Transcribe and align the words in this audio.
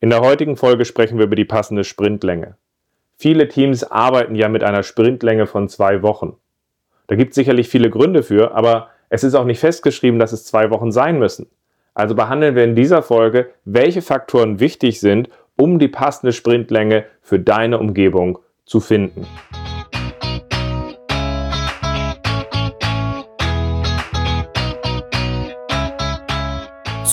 In 0.00 0.10
der 0.10 0.20
heutigen 0.20 0.56
Folge 0.56 0.84
sprechen 0.84 1.18
wir 1.18 1.24
über 1.24 1.34
die 1.34 1.44
passende 1.44 1.82
Sprintlänge. 1.82 2.54
Viele 3.16 3.48
Teams 3.48 3.82
arbeiten 3.82 4.36
ja 4.36 4.48
mit 4.48 4.62
einer 4.62 4.84
Sprintlänge 4.84 5.48
von 5.48 5.68
zwei 5.68 6.02
Wochen. 6.02 6.36
Da 7.08 7.16
gibt 7.16 7.30
es 7.30 7.34
sicherlich 7.34 7.68
viele 7.68 7.90
Gründe 7.90 8.22
für, 8.22 8.54
aber 8.54 8.90
es 9.08 9.24
ist 9.24 9.34
auch 9.34 9.44
nicht 9.44 9.58
festgeschrieben, 9.58 10.20
dass 10.20 10.30
es 10.30 10.44
zwei 10.44 10.70
Wochen 10.70 10.92
sein 10.92 11.18
müssen. 11.18 11.46
Also 11.94 12.14
behandeln 12.14 12.54
wir 12.54 12.62
in 12.62 12.76
dieser 12.76 13.02
Folge, 13.02 13.50
welche 13.64 14.00
Faktoren 14.00 14.60
wichtig 14.60 15.00
sind, 15.00 15.30
um 15.56 15.80
die 15.80 15.88
passende 15.88 16.32
Sprintlänge 16.32 17.06
für 17.20 17.40
deine 17.40 17.78
Umgebung 17.78 18.38
zu 18.66 18.78
finden. 18.78 19.26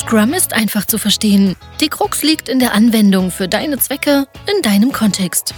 Scrum 0.06 0.34
ist 0.34 0.54
einfach 0.54 0.86
zu 0.86 1.00
verstehen. 1.00 1.56
Die 1.82 1.88
Krux 1.88 2.22
liegt 2.22 2.48
in 2.48 2.60
der 2.60 2.76
Anwendung 2.76 3.32
für 3.32 3.48
deine 3.48 3.80
Zwecke 3.80 4.28
in 4.46 4.62
deinem 4.62 4.92
Kontext. 4.92 5.56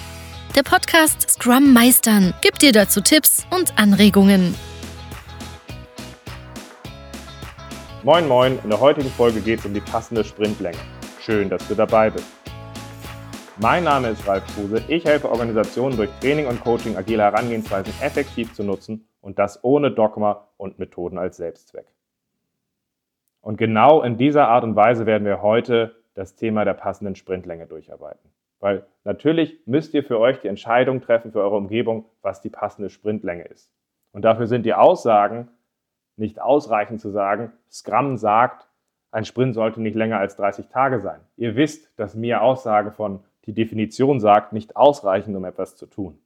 Der 0.55 0.63
Podcast 0.63 1.29
Scrum 1.31 1.73
Meistern 1.73 2.33
gibt 2.41 2.61
dir 2.61 2.71
dazu 2.71 3.01
Tipps 3.01 3.45
und 3.53 3.77
Anregungen. 3.77 4.55
Moin 8.03 8.25
Moin, 8.25 8.57
in 8.63 8.69
der 8.69 8.79
heutigen 8.79 9.09
Folge 9.09 9.41
geht 9.41 9.59
es 9.59 9.65
um 9.65 9.73
die 9.73 9.81
passende 9.81 10.23
Sprintlänge. 10.23 10.77
Schön, 11.19 11.49
dass 11.49 11.67
du 11.67 11.75
dabei 11.75 12.09
bist. 12.09 12.27
Mein 13.57 13.83
Name 13.83 14.11
ist 14.11 14.25
Ralf 14.25 14.45
Kruse. 14.55 14.81
Ich 14.87 15.03
helfe 15.03 15.29
Organisationen 15.29 15.97
durch 15.97 16.09
Training 16.21 16.47
und 16.47 16.63
Coaching 16.63 16.95
agile 16.95 17.23
Herangehensweisen 17.23 17.93
effektiv 17.99 18.53
zu 18.53 18.63
nutzen 18.63 19.09
und 19.19 19.37
das 19.39 19.61
ohne 19.65 19.91
Dogma 19.91 20.47
und 20.55 20.79
Methoden 20.79 21.17
als 21.17 21.35
Selbstzweck. 21.35 21.96
Und 23.47 23.55
genau 23.55 24.01
in 24.01 24.17
dieser 24.17 24.49
Art 24.49 24.65
und 24.65 24.75
Weise 24.75 25.05
werden 25.05 25.23
wir 25.23 25.41
heute 25.41 25.95
das 26.15 26.35
Thema 26.35 26.65
der 26.65 26.73
passenden 26.73 27.15
Sprintlänge 27.15 27.65
durcharbeiten. 27.65 28.29
Weil 28.59 28.85
natürlich 29.05 29.57
müsst 29.65 29.93
ihr 29.93 30.03
für 30.03 30.19
euch 30.19 30.41
die 30.41 30.49
Entscheidung 30.49 30.99
treffen 30.99 31.31
für 31.31 31.39
eure 31.39 31.55
Umgebung, 31.55 32.03
was 32.21 32.41
die 32.41 32.49
passende 32.49 32.89
Sprintlänge 32.89 33.45
ist. 33.45 33.71
Und 34.11 34.25
dafür 34.25 34.47
sind 34.47 34.65
die 34.65 34.73
Aussagen 34.73 35.47
nicht 36.17 36.41
ausreichend 36.41 36.99
zu 36.99 37.09
sagen, 37.09 37.53
Scrum 37.71 38.17
sagt, 38.17 38.67
ein 39.11 39.23
Sprint 39.23 39.55
sollte 39.55 39.81
nicht 39.81 39.95
länger 39.95 40.19
als 40.19 40.35
30 40.35 40.67
Tage 40.67 40.99
sein. 40.99 41.21
Ihr 41.37 41.55
wisst, 41.55 41.97
dass 41.97 42.15
mir 42.15 42.41
Aussage 42.41 42.91
von 42.91 43.23
die 43.45 43.53
Definition 43.53 44.19
sagt, 44.19 44.51
nicht 44.51 44.75
ausreichen, 44.75 45.33
um 45.37 45.45
etwas 45.45 45.77
zu 45.77 45.85
tun. 45.85 46.19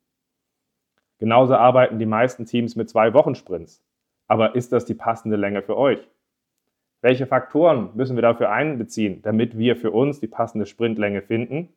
Genauso 1.20 1.54
arbeiten 1.54 2.00
die 2.00 2.08
meisten 2.08 2.48
Teams 2.48 2.76
mit 2.76 2.90
zwei 2.90 3.14
Wochen 3.14 3.36
Sprints. 3.36 3.86
Aber 4.28 4.56
ist 4.56 4.72
das 4.72 4.86
die 4.86 4.96
passende 4.96 5.38
Länge 5.38 5.62
für 5.62 5.78
euch? 5.78 6.10
Welche 7.02 7.26
Faktoren 7.26 7.90
müssen 7.96 8.16
wir 8.16 8.22
dafür 8.22 8.52
einbeziehen, 8.52 9.22
damit 9.24 9.58
wir 9.58 9.76
für 9.76 9.92
uns 9.92 10.20
die 10.20 10.28
passende 10.28 10.66
Sprintlänge 10.66 11.22
finden? 11.22 11.70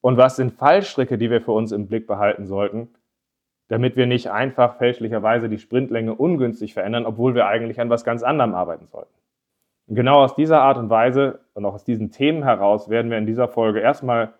Und 0.00 0.16
was 0.16 0.36
sind 0.36 0.52
Fallstricke, 0.52 1.18
die 1.18 1.30
wir 1.30 1.42
für 1.42 1.52
uns 1.52 1.72
im 1.72 1.86
Blick 1.86 2.06
behalten 2.06 2.46
sollten, 2.46 2.88
damit 3.68 3.96
wir 3.96 4.06
nicht 4.06 4.30
einfach 4.30 4.76
fälschlicherweise 4.78 5.48
die 5.48 5.58
Sprintlänge 5.58 6.14
ungünstig 6.14 6.72
verändern, 6.72 7.04
obwohl 7.04 7.34
wir 7.34 7.46
eigentlich 7.46 7.80
an 7.80 7.90
was 7.90 8.04
ganz 8.04 8.22
anderem 8.22 8.54
arbeiten 8.54 8.86
sollten? 8.86 9.12
Und 9.88 9.96
genau 9.96 10.22
aus 10.22 10.36
dieser 10.36 10.62
Art 10.62 10.78
und 10.78 10.88
Weise 10.88 11.40
und 11.54 11.64
auch 11.64 11.74
aus 11.74 11.84
diesen 11.84 12.12
Themen 12.12 12.44
heraus 12.44 12.88
werden 12.88 13.10
wir 13.10 13.18
in 13.18 13.26
dieser 13.26 13.48
Folge 13.48 13.80
erstmal 13.80 14.32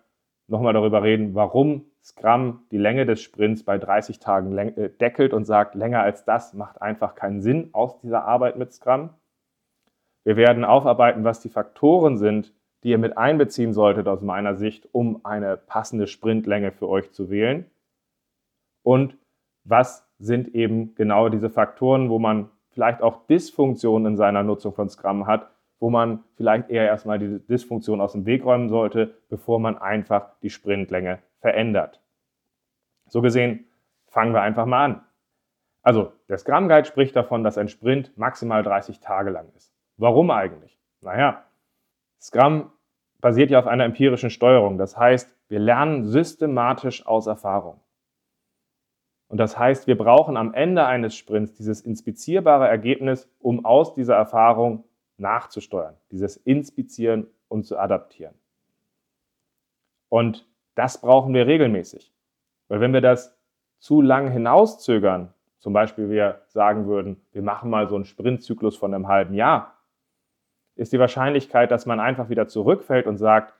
nochmal 0.47 0.73
darüber 0.73 1.03
reden, 1.03 1.35
warum 1.35 1.85
Scrum 2.03 2.63
die 2.71 2.79
Länge 2.79 3.05
des 3.05 3.21
Sprints 3.21 3.65
bei 3.65 3.77
30 3.77 4.21
Tagen 4.21 4.57
äh, 4.57 4.91
deckelt 4.91 5.33
und 5.33 5.45
sagt, 5.45 5.75
länger 5.75 6.03
als 6.03 6.25
das 6.25 6.55
macht 6.55 6.81
einfach 6.81 7.15
keinen 7.15 7.41
Sinn 7.41 7.71
aus 7.73 7.99
dieser 8.01 8.25
Arbeit 8.25 8.57
mit 8.57 8.73
Scrum. 8.73 9.11
Wir 10.25 10.37
werden 10.37 10.65
aufarbeiten, 10.65 11.25
was 11.25 11.41
die 11.41 11.49
Faktoren 11.49 12.19
sind, 12.19 12.53
die 12.83 12.91
ihr 12.91 12.99
mit 12.99 13.19
einbeziehen 13.19 13.73
solltet 13.73 14.09
aus 14.09 14.23
meiner 14.23 14.55
Sicht, 14.55 14.89
um 14.93 15.25
eine 15.25 15.57
passende 15.57 16.07
Sprintlänge 16.07 16.73
für 16.73 16.89
euch 16.89 17.13
zu 17.13 17.31
wählen. 17.31 17.67
Und 18.83 19.17
was 19.65 20.09
sind 20.19 20.55
eben 20.55 20.95
genau 20.95 21.29
diese 21.29 21.51
Faktoren, 21.51 22.11
wo 22.11 22.19
man 22.19 22.51
vielleicht 22.71 23.03
auch 23.03 23.27
Dysfunktionen 23.27 24.13
in 24.13 24.17
seiner 24.17 24.43
Nutzung 24.43 24.73
von 24.73 24.89
Scrum 24.89 25.27
hat, 25.27 25.51
wo 25.79 25.91
man 25.91 26.23
vielleicht 26.37 26.71
eher 26.71 26.87
erstmal 26.87 27.19
diese 27.19 27.41
Dysfunktion 27.41 28.01
aus 28.01 28.13
dem 28.13 28.27
Weg 28.27 28.45
räumen 28.45 28.69
sollte, 28.69 29.15
bevor 29.29 29.59
man 29.59 29.79
einfach 29.79 30.39
die 30.43 30.51
Sprintlänge 30.51 31.21
verändert. 31.41 32.03
So 33.09 33.23
gesehen 33.23 33.67
fangen 34.07 34.35
wir 34.35 34.43
einfach 34.43 34.67
mal 34.67 34.85
an. 34.85 35.05
Also, 35.83 36.13
der 36.29 36.37
Scrum 36.37 36.69
Guide 36.69 36.87
spricht 36.87 37.17
davon, 37.17 37.43
dass 37.43 37.57
ein 37.57 37.69
Sprint 37.69 38.17
maximal 38.17 38.63
30 38.63 39.01
Tage 39.01 39.31
lang 39.31 39.49
ist. 39.57 39.73
Warum 40.01 40.31
eigentlich? 40.31 40.79
Naja, 41.03 41.45
Scrum 42.19 42.73
basiert 43.21 43.51
ja 43.51 43.59
auf 43.59 43.67
einer 43.67 43.85
empirischen 43.85 44.31
Steuerung. 44.31 44.79
Das 44.79 44.97
heißt, 44.97 45.37
wir 45.49 45.59
lernen 45.59 46.05
systematisch 46.05 47.07
aus 47.07 47.27
Erfahrung. 47.27 47.81
Und 49.29 49.37
das 49.37 49.59
heißt, 49.59 49.87
wir 49.87 49.99
brauchen 49.99 50.39
am 50.39 50.55
Ende 50.55 50.87
eines 50.87 51.15
Sprints 51.15 51.53
dieses 51.53 51.83
inspizierbare 51.83 52.67
Ergebnis, 52.67 53.31
um 53.41 53.67
aus 53.67 53.95
dieser 53.95 54.17
Erfahrung 54.17 54.85
nachzusteuern, 55.19 55.97
dieses 56.11 56.39
Inspizieren 56.39 57.27
und 57.49 57.65
zu 57.65 57.79
adaptieren. 57.79 58.35
Und 60.09 60.49
das 60.77 60.99
brauchen 60.99 61.35
wir 61.35 61.47
regelmäßig. 61.47 62.11
Weil 62.69 62.81
wenn 62.81 62.95
wir 62.95 63.03
das 63.03 63.39
zu 63.79 64.01
lang 64.01 64.31
hinauszögern, 64.31 65.35
zum 65.59 65.75
Beispiel 65.75 66.09
wir 66.09 66.41
sagen 66.47 66.87
würden, 66.87 67.21
wir 67.33 67.43
machen 67.43 67.69
mal 67.69 67.87
so 67.87 67.97
einen 67.97 68.07
Sprintzyklus 68.07 68.79
von 68.79 68.95
einem 68.95 69.07
halben 69.07 69.35
Jahr, 69.35 69.77
ist 70.77 70.93
die 70.93 70.99
Wahrscheinlichkeit, 70.99 71.71
dass 71.71 71.87
man 71.87 72.01
einfach 72.01 72.29
wieder 72.29 72.49
zurückfällt 72.49 73.07
und 73.07 73.17
sagt, 73.17 73.55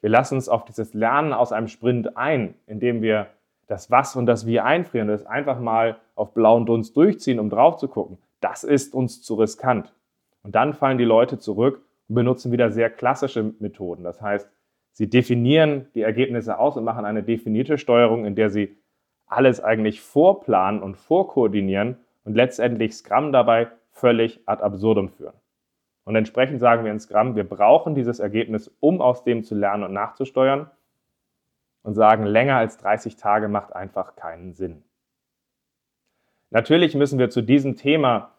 wir 0.00 0.10
lassen 0.10 0.34
uns 0.34 0.48
auf 0.48 0.64
dieses 0.64 0.92
Lernen 0.92 1.32
aus 1.32 1.52
einem 1.52 1.68
Sprint 1.68 2.16
ein, 2.16 2.54
indem 2.66 3.00
wir 3.00 3.28
das 3.66 3.90
Was 3.90 4.16
und 4.16 4.26
das 4.26 4.46
Wie 4.46 4.60
einfrieren 4.60 5.08
das 5.08 5.24
einfach 5.24 5.58
mal 5.58 5.96
auf 6.14 6.34
blauen 6.34 6.66
Dunst 6.66 6.96
durchziehen, 6.96 7.40
um 7.40 7.48
drauf 7.48 7.78
zu 7.78 7.88
gucken. 7.88 8.18
Das 8.40 8.64
ist 8.64 8.94
uns 8.94 9.22
zu 9.22 9.34
riskant. 9.36 9.94
Und 10.42 10.54
dann 10.54 10.74
fallen 10.74 10.98
die 10.98 11.04
Leute 11.04 11.38
zurück 11.38 11.80
und 12.08 12.14
benutzen 12.14 12.52
wieder 12.52 12.70
sehr 12.70 12.90
klassische 12.90 13.54
Methoden. 13.60 14.04
Das 14.04 14.20
heißt, 14.20 14.50
sie 14.92 15.08
definieren 15.08 15.86
die 15.94 16.02
Ergebnisse 16.02 16.58
aus 16.58 16.76
und 16.76 16.84
machen 16.84 17.06
eine 17.06 17.22
definierte 17.22 17.78
Steuerung, 17.78 18.26
in 18.26 18.34
der 18.34 18.50
sie 18.50 18.76
alles 19.26 19.62
eigentlich 19.62 20.02
vorplanen 20.02 20.82
und 20.82 20.96
vorkoordinieren 20.96 21.96
und 22.24 22.34
letztendlich 22.34 22.94
Scrum 22.94 23.32
dabei 23.32 23.68
völlig 23.90 24.40
ad 24.46 24.62
absurdum 24.62 25.08
führen. 25.08 25.34
Und 26.04 26.16
entsprechend 26.16 26.60
sagen 26.60 26.84
wir 26.84 26.92
in 26.92 27.00
Scrum, 27.00 27.34
wir 27.34 27.48
brauchen 27.48 27.94
dieses 27.94 28.20
Ergebnis, 28.20 28.70
um 28.80 29.00
aus 29.00 29.24
dem 29.24 29.42
zu 29.42 29.54
lernen 29.54 29.84
und 29.84 29.92
nachzusteuern. 29.92 30.70
Und 31.82 31.94
sagen, 31.94 32.24
länger 32.24 32.56
als 32.56 32.78
30 32.78 33.16
Tage 33.16 33.48
macht 33.48 33.74
einfach 33.74 34.16
keinen 34.16 34.54
Sinn. 34.54 34.84
Natürlich 36.50 36.94
müssen 36.94 37.18
wir 37.18 37.28
zu 37.28 37.42
diesem 37.42 37.76
Thema 37.76 38.30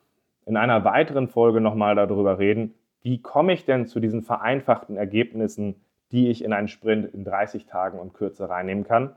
in 0.46 0.58
einer 0.58 0.84
weiteren 0.84 1.28
Folge 1.28 1.62
nochmal 1.62 1.96
darüber 1.96 2.40
reden, 2.40 2.74
wie 3.02 3.22
komme 3.22 3.54
ich 3.54 3.66
denn 3.66 3.86
zu 3.86 4.00
diesen 4.00 4.24
vereinfachten 4.24 4.98
Ergebnissen, 4.98 5.76
die 6.12 6.30
ich 6.30 6.44
in 6.44 6.54
einen 6.54 6.68
Sprint 6.68 7.14
in 7.14 7.24
30 7.24 7.66
Tagen 7.66 8.00
und 8.00 8.14
kürzer 8.14 8.50
reinnehmen 8.50 8.84
kann. 8.84 9.16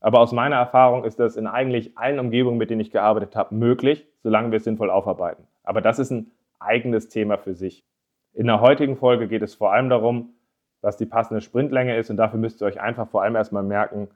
Aber 0.00 0.20
aus 0.20 0.32
meiner 0.32 0.56
Erfahrung 0.56 1.04
ist 1.04 1.20
das 1.20 1.36
in 1.36 1.46
eigentlich 1.46 1.96
allen 1.96 2.18
Umgebungen, 2.18 2.58
mit 2.58 2.70
denen 2.70 2.80
ich 2.80 2.90
gearbeitet 2.90 3.36
habe, 3.36 3.54
möglich, 3.54 4.06
solange 4.22 4.50
wir 4.50 4.56
es 4.56 4.64
sinnvoll 4.64 4.90
aufarbeiten. 4.90 5.46
Aber 5.62 5.80
das 5.80 5.98
ist 5.98 6.10
ein 6.10 6.30
eigenes 6.64 7.08
Thema 7.08 7.38
für 7.38 7.54
sich. 7.54 7.84
In 8.32 8.46
der 8.46 8.60
heutigen 8.60 8.96
Folge 8.96 9.28
geht 9.28 9.42
es 9.42 9.54
vor 9.54 9.72
allem 9.72 9.88
darum, 9.88 10.34
was 10.80 10.96
die 10.96 11.06
passende 11.06 11.40
Sprintlänge 11.40 11.96
ist 11.96 12.10
und 12.10 12.16
dafür 12.16 12.38
müsst 12.38 12.60
ihr 12.60 12.66
euch 12.66 12.80
einfach 12.80 13.08
vor 13.08 13.22
allem 13.22 13.36
erstmal 13.36 13.62
merken, 13.62 14.08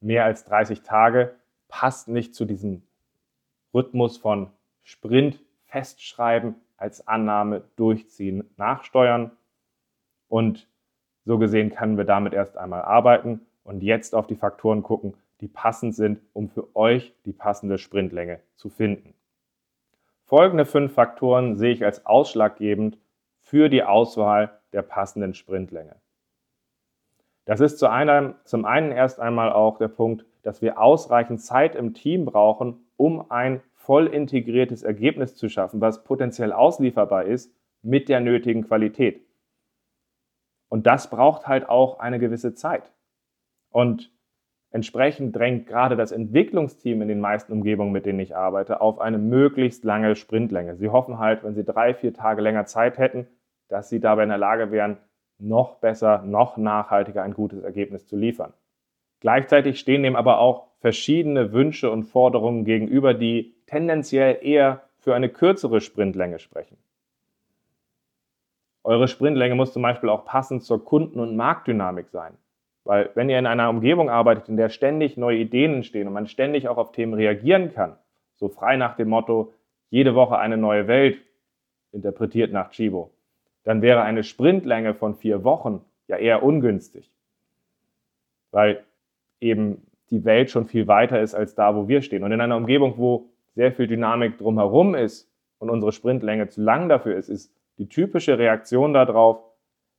mehr 0.00 0.24
als 0.24 0.44
30 0.44 0.82
Tage 0.82 1.34
passt 1.68 2.08
nicht 2.08 2.34
zu 2.34 2.44
diesem 2.44 2.82
Rhythmus 3.72 4.18
von 4.18 4.50
Sprint 4.82 5.40
festschreiben, 5.66 6.56
als 6.76 7.06
Annahme 7.06 7.62
durchziehen, 7.76 8.50
nachsteuern 8.56 9.30
und 10.28 10.68
so 11.24 11.38
gesehen 11.38 11.70
können 11.70 11.96
wir 11.96 12.04
damit 12.04 12.34
erst 12.34 12.58
einmal 12.58 12.82
arbeiten 12.82 13.40
und 13.62 13.82
jetzt 13.82 14.14
auf 14.14 14.26
die 14.26 14.36
Faktoren 14.36 14.82
gucken, 14.82 15.14
die 15.40 15.48
passend 15.48 15.94
sind, 15.94 16.20
um 16.32 16.48
für 16.48 16.74
euch 16.76 17.14
die 17.24 17.32
passende 17.32 17.78
Sprintlänge 17.78 18.40
zu 18.56 18.68
finden. 18.68 19.14
Folgende 20.26 20.64
fünf 20.64 20.94
Faktoren 20.94 21.54
sehe 21.54 21.72
ich 21.72 21.84
als 21.84 22.06
ausschlaggebend 22.06 22.98
für 23.40 23.68
die 23.68 23.84
Auswahl 23.84 24.58
der 24.72 24.82
passenden 24.82 25.34
Sprintlänge. 25.34 25.96
Das 27.44 27.60
ist 27.60 27.78
zu 27.78 27.88
einem, 27.88 28.34
zum 28.44 28.64
einen 28.64 28.90
erst 28.90 29.20
einmal 29.20 29.52
auch 29.52 29.76
der 29.76 29.88
Punkt, 29.88 30.24
dass 30.42 30.62
wir 30.62 30.80
ausreichend 30.80 31.42
Zeit 31.42 31.74
im 31.74 31.92
Team 31.92 32.24
brauchen, 32.24 32.86
um 32.96 33.30
ein 33.30 33.62
voll 33.74 34.06
integriertes 34.06 34.82
Ergebnis 34.82 35.36
zu 35.36 35.50
schaffen, 35.50 35.82
was 35.82 36.04
potenziell 36.04 36.52
auslieferbar 36.52 37.24
ist 37.24 37.54
mit 37.82 38.08
der 38.08 38.20
nötigen 38.20 38.66
Qualität. 38.66 39.20
Und 40.70 40.86
das 40.86 41.10
braucht 41.10 41.46
halt 41.46 41.68
auch 41.68 41.98
eine 41.98 42.18
gewisse 42.18 42.54
Zeit. 42.54 42.92
Und 43.68 44.10
Entsprechend 44.74 45.36
drängt 45.36 45.68
gerade 45.68 45.94
das 45.94 46.10
Entwicklungsteam 46.10 47.00
in 47.00 47.06
den 47.06 47.20
meisten 47.20 47.52
Umgebungen, 47.52 47.92
mit 47.92 48.06
denen 48.06 48.18
ich 48.18 48.34
arbeite, 48.34 48.80
auf 48.80 49.00
eine 49.00 49.18
möglichst 49.18 49.84
lange 49.84 50.16
Sprintlänge. 50.16 50.74
Sie 50.74 50.88
hoffen 50.88 51.20
halt, 51.20 51.44
wenn 51.44 51.54
sie 51.54 51.62
drei, 51.62 51.94
vier 51.94 52.12
Tage 52.12 52.42
länger 52.42 52.66
Zeit 52.66 52.98
hätten, 52.98 53.28
dass 53.68 53.88
sie 53.88 54.00
dabei 54.00 54.24
in 54.24 54.30
der 54.30 54.38
Lage 54.38 54.72
wären, 54.72 54.96
noch 55.38 55.76
besser, 55.76 56.22
noch 56.26 56.56
nachhaltiger 56.56 57.22
ein 57.22 57.34
gutes 57.34 57.62
Ergebnis 57.62 58.08
zu 58.08 58.16
liefern. 58.16 58.52
Gleichzeitig 59.20 59.78
stehen 59.78 60.02
dem 60.02 60.16
aber 60.16 60.40
auch 60.40 60.66
verschiedene 60.80 61.52
Wünsche 61.52 61.92
und 61.92 62.02
Forderungen 62.02 62.64
gegenüber, 62.64 63.14
die 63.14 63.54
tendenziell 63.66 64.38
eher 64.42 64.82
für 64.98 65.14
eine 65.14 65.28
kürzere 65.28 65.80
Sprintlänge 65.82 66.40
sprechen. 66.40 66.78
Eure 68.82 69.06
Sprintlänge 69.06 69.54
muss 69.54 69.72
zum 69.72 69.82
Beispiel 69.82 70.08
auch 70.08 70.24
passend 70.24 70.64
zur 70.64 70.84
Kunden- 70.84 71.20
und 71.20 71.36
Marktdynamik 71.36 72.08
sein. 72.08 72.36
Weil 72.84 73.10
wenn 73.14 73.30
ihr 73.30 73.38
in 73.38 73.46
einer 73.46 73.70
Umgebung 73.70 74.10
arbeitet, 74.10 74.48
in 74.48 74.56
der 74.56 74.68
ständig 74.68 75.16
neue 75.16 75.38
Ideen 75.38 75.74
entstehen 75.74 76.06
und 76.06 76.12
man 76.12 76.26
ständig 76.26 76.68
auch 76.68 76.76
auf 76.76 76.92
Themen 76.92 77.14
reagieren 77.14 77.72
kann, 77.72 77.96
so 78.36 78.48
frei 78.48 78.76
nach 78.76 78.96
dem 78.96 79.08
Motto, 79.08 79.52
jede 79.88 80.14
Woche 80.14 80.38
eine 80.38 80.56
neue 80.56 80.86
Welt, 80.86 81.18
interpretiert 81.92 82.52
nach 82.52 82.70
Chibo, 82.70 83.10
dann 83.62 83.80
wäre 83.80 84.02
eine 84.02 84.24
Sprintlänge 84.24 84.94
von 84.94 85.14
vier 85.14 85.44
Wochen 85.44 85.84
ja 86.08 86.16
eher 86.16 86.42
ungünstig. 86.42 87.10
Weil 88.50 88.84
eben 89.40 89.86
die 90.10 90.24
Welt 90.24 90.50
schon 90.50 90.66
viel 90.66 90.86
weiter 90.86 91.20
ist 91.20 91.34
als 91.34 91.54
da, 91.54 91.74
wo 91.74 91.88
wir 91.88 92.02
stehen. 92.02 92.24
Und 92.24 92.32
in 92.32 92.40
einer 92.40 92.56
Umgebung, 92.56 92.98
wo 92.98 93.30
sehr 93.54 93.72
viel 93.72 93.86
Dynamik 93.86 94.36
drumherum 94.38 94.94
ist 94.94 95.30
und 95.58 95.70
unsere 95.70 95.92
Sprintlänge 95.92 96.48
zu 96.48 96.60
lang 96.60 96.88
dafür 96.88 97.16
ist, 97.16 97.28
ist 97.28 97.54
die 97.78 97.88
typische 97.88 98.38
Reaktion 98.38 98.92
darauf, 98.92 99.38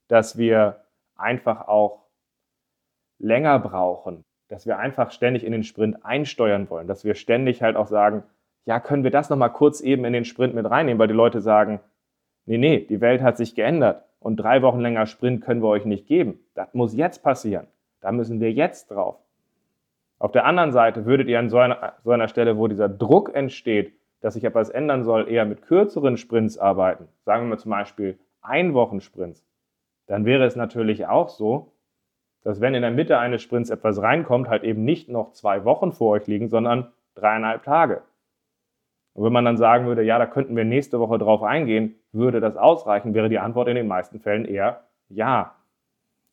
dass 0.08 0.38
wir 0.38 0.84
einfach 1.16 1.66
auch 1.66 2.05
länger 3.18 3.58
brauchen, 3.58 4.24
dass 4.48 4.66
wir 4.66 4.78
einfach 4.78 5.10
ständig 5.10 5.44
in 5.44 5.52
den 5.52 5.64
Sprint 5.64 6.04
einsteuern 6.04 6.70
wollen, 6.70 6.86
dass 6.86 7.04
wir 7.04 7.14
ständig 7.14 7.62
halt 7.62 7.76
auch 7.76 7.86
sagen, 7.86 8.22
ja, 8.64 8.80
können 8.80 9.04
wir 9.04 9.10
das 9.10 9.30
nochmal 9.30 9.52
kurz 9.52 9.80
eben 9.80 10.04
in 10.04 10.12
den 10.12 10.24
Sprint 10.24 10.54
mit 10.54 10.68
reinnehmen, 10.68 10.98
weil 10.98 11.08
die 11.08 11.14
Leute 11.14 11.40
sagen, 11.40 11.80
nee, 12.46 12.58
nee, 12.58 12.80
die 12.80 13.00
Welt 13.00 13.22
hat 13.22 13.36
sich 13.36 13.54
geändert 13.54 14.04
und 14.18 14.36
drei 14.36 14.62
Wochen 14.62 14.80
länger 14.80 15.06
Sprint 15.06 15.42
können 15.44 15.62
wir 15.62 15.68
euch 15.68 15.84
nicht 15.84 16.06
geben. 16.06 16.40
Das 16.54 16.74
muss 16.74 16.94
jetzt 16.94 17.22
passieren. 17.22 17.68
Da 18.00 18.12
müssen 18.12 18.40
wir 18.40 18.52
jetzt 18.52 18.90
drauf. 18.90 19.16
Auf 20.18 20.32
der 20.32 20.44
anderen 20.46 20.72
Seite 20.72 21.04
würdet 21.04 21.28
ihr 21.28 21.38
an 21.38 21.48
so 21.48 21.58
einer, 21.58 21.94
so 22.02 22.10
einer 22.10 22.28
Stelle, 22.28 22.56
wo 22.56 22.68
dieser 22.68 22.88
Druck 22.88 23.34
entsteht, 23.34 23.92
dass 24.20 24.34
sich 24.34 24.44
etwas 24.44 24.70
ändern 24.70 25.04
soll, 25.04 25.28
eher 25.28 25.44
mit 25.44 25.62
kürzeren 25.62 26.16
Sprints 26.16 26.58
arbeiten, 26.58 27.08
sagen 27.24 27.44
wir 27.44 27.50
mal 27.50 27.58
zum 27.58 27.70
Beispiel 27.70 28.18
Einwochensprints, 28.40 29.44
dann 30.06 30.24
wäre 30.24 30.44
es 30.44 30.56
natürlich 30.56 31.06
auch 31.06 31.28
so, 31.28 31.72
dass 32.46 32.60
wenn 32.60 32.74
in 32.74 32.82
der 32.82 32.92
Mitte 32.92 33.18
eines 33.18 33.42
Sprints 33.42 33.70
etwas 33.70 34.00
reinkommt, 34.00 34.48
halt 34.48 34.62
eben 34.62 34.84
nicht 34.84 35.08
noch 35.08 35.32
zwei 35.32 35.64
Wochen 35.64 35.90
vor 35.90 36.12
euch 36.12 36.28
liegen, 36.28 36.48
sondern 36.48 36.92
dreieinhalb 37.16 37.64
Tage. 37.64 38.02
Und 39.14 39.24
wenn 39.24 39.32
man 39.32 39.44
dann 39.44 39.56
sagen 39.56 39.86
würde, 39.88 40.04
ja, 40.04 40.16
da 40.16 40.26
könnten 40.26 40.54
wir 40.54 40.64
nächste 40.64 41.00
Woche 41.00 41.18
drauf 41.18 41.42
eingehen, 41.42 41.96
würde 42.12 42.38
das 42.38 42.56
ausreichen, 42.56 43.14
wäre 43.14 43.28
die 43.28 43.40
Antwort 43.40 43.66
in 43.66 43.74
den 43.74 43.88
meisten 43.88 44.20
Fällen 44.20 44.44
eher 44.44 44.84
ja. 45.08 45.56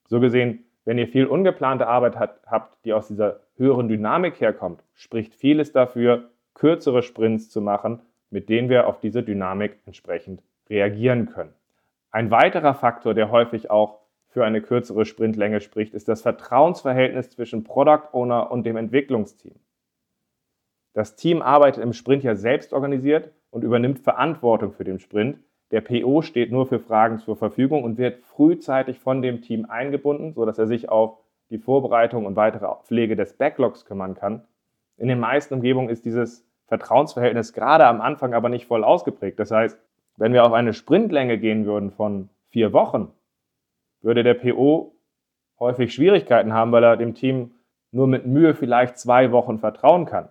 So 0.08 0.20
gesehen, 0.20 0.66
wenn 0.86 1.00
ihr 1.00 1.08
viel 1.08 1.26
ungeplante 1.26 1.88
Arbeit 1.88 2.20
hat, 2.20 2.42
habt, 2.46 2.86
die 2.86 2.94
aus 2.94 3.08
dieser 3.08 3.40
höheren 3.58 3.88
Dynamik 3.88 4.40
herkommt, 4.40 4.84
spricht 4.94 5.34
vieles 5.34 5.72
dafür, 5.72 6.30
kürzere 6.54 7.02
Sprints 7.02 7.50
zu 7.50 7.60
machen, 7.60 8.04
mit 8.30 8.50
denen 8.50 8.70
wir 8.70 8.86
auf 8.86 9.00
diese 9.00 9.24
Dynamik 9.24 9.80
entsprechend 9.88 10.44
reagieren 10.70 11.26
können. 11.26 11.56
Ein 12.12 12.30
weiterer 12.30 12.76
Faktor, 12.76 13.16
der 13.16 13.32
häufig 13.32 13.72
auch 13.72 14.03
für 14.34 14.44
eine 14.44 14.62
kürzere 14.62 15.06
Sprintlänge 15.06 15.62
spricht, 15.62 15.94
ist 15.94 16.08
das 16.08 16.24
Vertrauensverhältnis 16.24 17.30
zwischen 17.30 17.64
Product 17.64 18.10
Owner 18.14 18.50
und 18.52 18.66
dem 18.66 18.78
Entwicklungsteam. 18.78 19.54
Das 20.94 21.16
Team 21.16 21.44
arbeitet 21.44 21.84
im 21.84 21.94
Sprint 21.94 22.24
ja 22.24 22.36
selbst 22.36 22.74
organisiert 22.74 23.32
und 23.52 23.64
übernimmt 23.64 24.00
Verantwortung 24.00 24.74
für 24.74 24.84
den 24.84 25.00
Sprint. 25.00 25.38
Der 25.70 25.82
PO 25.82 26.24
steht 26.24 26.52
nur 26.52 26.66
für 26.66 26.80
Fragen 26.80 27.20
zur 27.20 27.36
Verfügung 27.36 27.84
und 27.84 28.00
wird 28.00 28.24
frühzeitig 28.24 29.00
von 29.00 29.22
dem 29.22 29.42
Team 29.42 29.66
eingebunden, 29.70 30.34
sodass 30.34 30.58
er 30.58 30.66
sich 30.66 30.90
auf 30.90 31.20
die 31.52 31.60
Vorbereitung 31.60 32.26
und 32.26 32.36
weitere 32.36 32.68
Pflege 32.84 33.16
des 33.16 33.34
Backlogs 33.34 33.86
kümmern 33.86 34.16
kann. 34.16 34.44
In 34.98 35.08
den 35.08 35.20
meisten 35.20 35.54
Umgebungen 35.54 35.90
ist 35.90 36.06
dieses 36.06 36.44
Vertrauensverhältnis 36.66 37.54
gerade 37.54 37.86
am 37.86 38.02
Anfang 38.02 38.34
aber 38.34 38.50
nicht 38.50 38.66
voll 38.66 38.84
ausgeprägt. 38.84 39.40
Das 39.40 39.52
heißt, 39.52 39.80
wenn 40.18 40.34
wir 40.34 40.44
auf 40.44 40.54
eine 40.54 40.74
Sprintlänge 40.74 41.38
gehen 41.38 41.66
würden 41.68 41.92
von 41.92 42.30
vier 42.50 42.74
Wochen, 42.74 43.12
würde 44.04 44.24
der 44.24 44.36
PO 44.36 44.96
häufig 45.60 45.94
Schwierigkeiten 45.94 46.54
haben, 46.54 46.72
weil 46.72 46.84
er 46.84 46.98
dem 46.98 47.16
Team 47.16 47.52
nur 47.92 48.08
mit 48.08 48.26
Mühe 48.26 48.54
vielleicht 48.54 48.98
zwei 48.98 49.32
Wochen 49.32 49.60
vertrauen 49.60 50.06
kann. 50.06 50.30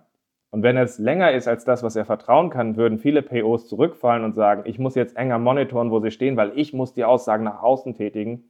Und 0.51 0.61
wenn 0.61 0.77
es 0.77 0.99
länger 0.99 1.31
ist 1.31 1.47
als 1.47 1.65
das, 1.65 1.81
was 1.81 1.95
er 1.95 2.05
vertrauen 2.05 2.51
kann, 2.51 2.77
würden 2.77 2.99
viele 2.99 3.23
POs 3.23 3.67
zurückfallen 3.67 4.23
und 4.23 4.35
sagen, 4.35 4.63
ich 4.65 4.77
muss 4.77 4.93
jetzt 4.93 5.17
enger 5.17 5.39
monitoren, 5.39 5.89
wo 5.89 5.99
sie 5.99 6.11
stehen, 6.11 6.37
weil 6.37 6.51
ich 6.55 6.73
muss 6.73 6.93
die 6.93 7.05
Aussagen 7.05 7.43
nach 7.43 7.63
außen 7.63 7.95
tätigen 7.95 8.43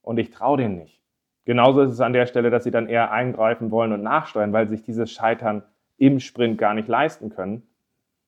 und 0.00 0.18
ich 0.18 0.30
traue 0.30 0.56
denen 0.56 0.78
nicht. 0.78 1.00
Genauso 1.44 1.82
ist 1.82 1.90
es 1.90 2.00
an 2.00 2.14
der 2.14 2.26
Stelle, 2.26 2.48
dass 2.48 2.64
sie 2.64 2.70
dann 2.70 2.88
eher 2.88 3.10
eingreifen 3.10 3.70
wollen 3.70 3.92
und 3.92 4.02
nachsteuern, 4.02 4.52
weil 4.52 4.68
sich 4.68 4.82
dieses 4.82 5.10
Scheitern 5.10 5.62
im 5.98 6.20
Sprint 6.20 6.56
gar 6.56 6.72
nicht 6.72 6.88
leisten 6.88 7.28
können. 7.28 7.64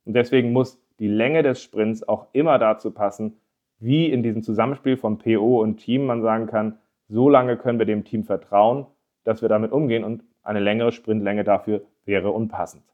Und 0.04 0.14
deswegen 0.14 0.52
muss 0.52 0.78
die 0.98 1.08
Länge 1.08 1.42
des 1.42 1.62
Sprints 1.62 2.06
auch 2.06 2.26
immer 2.32 2.58
dazu 2.58 2.90
passen, 2.90 3.40
wie 3.82 4.10
in 4.10 4.22
diesem 4.22 4.42
Zusammenspiel 4.44 4.96
von 4.96 5.18
PO 5.18 5.60
und 5.60 5.78
Team 5.78 6.06
man 6.06 6.22
sagen 6.22 6.46
kann, 6.46 6.78
so 7.08 7.28
lange 7.28 7.56
können 7.56 7.80
wir 7.80 7.86
dem 7.86 8.04
Team 8.04 8.22
vertrauen, 8.22 8.86
dass 9.24 9.42
wir 9.42 9.48
damit 9.48 9.72
umgehen 9.72 10.04
und 10.04 10.22
eine 10.44 10.60
längere 10.60 10.92
Sprintlänge 10.92 11.42
dafür 11.42 11.82
wäre 12.04 12.30
unpassend. 12.30 12.84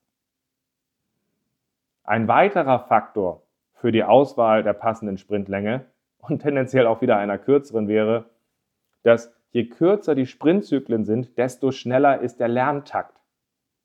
Ein 2.04 2.26
weiterer 2.26 2.78
Faktor 2.78 3.42
für 3.74 3.92
die 3.92 4.02
Auswahl 4.02 4.62
der 4.62 4.72
passenden 4.72 5.18
Sprintlänge 5.18 5.84
und 6.20 6.40
tendenziell 6.40 6.86
auch 6.86 7.02
wieder 7.02 7.18
einer 7.18 7.36
kürzeren 7.36 7.86
wäre, 7.86 8.24
dass 9.02 9.32
je 9.50 9.66
kürzer 9.66 10.14
die 10.14 10.26
Sprintzyklen 10.26 11.04
sind, 11.04 11.36
desto 11.36 11.70
schneller 11.70 12.20
ist 12.20 12.40
der 12.40 12.48
Lerntakt. 12.48 13.20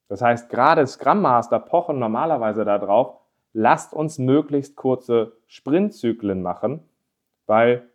Das 0.07 0.21
heißt, 0.21 0.49
gerade 0.49 0.87
Scrum 0.87 1.21
Master 1.21 1.59
pochen 1.59 1.99
normalerweise 1.99 2.63
darauf, 2.63 3.19
lasst 3.51 3.93
uns 3.93 4.19
möglichst 4.19 4.77
kurze 4.77 5.33
Sprintzyklen 5.47 6.41
machen, 6.41 6.89
weil 7.45 7.87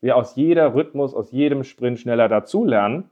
wir 0.00 0.16
aus 0.16 0.36
jeder 0.36 0.74
Rhythmus, 0.74 1.14
aus 1.14 1.30
jedem 1.30 1.64
Sprint 1.64 2.00
schneller 2.00 2.28
dazulernen. 2.28 3.10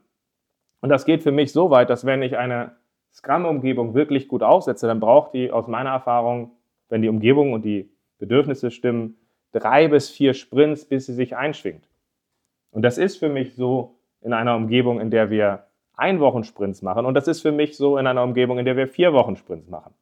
Und 0.81 0.89
das 0.89 1.05
geht 1.05 1.23
für 1.23 1.31
mich 1.31 1.51
so 1.51 1.69
weit, 1.69 1.89
dass 1.89 2.05
wenn 2.05 2.21
ich 2.21 2.37
eine 2.37 2.75
Scrum-Umgebung 3.13 3.93
wirklich 3.93 4.27
gut 4.27 4.43
aufsetze, 4.43 4.87
dann 4.87 4.99
braucht 4.99 5.33
die 5.33 5.51
aus 5.51 5.67
meiner 5.67 5.91
Erfahrung, 5.91 6.51
wenn 6.89 7.01
die 7.01 7.09
Umgebung 7.09 7.53
und 7.53 7.63
die 7.63 7.89
Bedürfnisse 8.17 8.71
stimmen, 8.71 9.17
drei 9.51 9.87
bis 9.87 10.09
vier 10.09 10.33
Sprints, 10.33 10.85
bis 10.85 11.05
sie 11.05 11.13
sich 11.13 11.35
einschwingt. 11.35 11.89
Und 12.71 12.83
das 12.83 12.97
ist 12.97 13.17
für 13.17 13.29
mich 13.29 13.55
so 13.55 13.97
in 14.21 14.33
einer 14.33 14.55
Umgebung, 14.55 14.99
in 14.99 15.11
der 15.11 15.29
wir 15.29 15.67
Ein-Wochen-Sprints 15.95 16.81
machen. 16.81 17.05
Und 17.05 17.13
das 17.15 17.27
ist 17.27 17.41
für 17.41 17.51
mich 17.51 17.75
so 17.75 17.97
in 17.97 18.07
einer 18.07 18.23
Umgebung, 18.23 18.59
in 18.59 18.65
der 18.65 18.77
wir 18.77 18.87
vier 18.87 19.13
Wochen 19.13 19.35
Sprints 19.35 19.67
machen. 19.67 19.93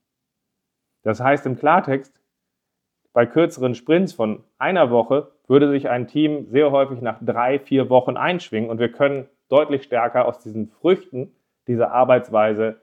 Das 1.04 1.20
heißt 1.20 1.46
im 1.46 1.58
Klartext, 1.58 2.22
bei 3.20 3.26
kürzeren 3.26 3.76
Sprints 3.76 4.14
von 4.14 4.46
einer 4.60 4.92
Woche 4.92 5.30
würde 5.50 5.70
sich 5.70 5.90
ein 5.90 6.08
Team 6.08 6.46
sehr 6.52 6.72
häufig 6.72 7.02
nach 7.02 7.18
drei, 7.20 7.60
vier 7.60 7.90
Wochen 7.90 8.16
einschwingen 8.16 8.70
und 8.70 8.80
wir 8.80 8.94
können 8.94 9.28
deutlich 9.50 9.84
stärker 9.84 10.26
aus 10.26 10.40
diesen 10.40 10.70
Früchten 10.70 11.34
dieser 11.68 11.92
Arbeitsweise 11.92 12.78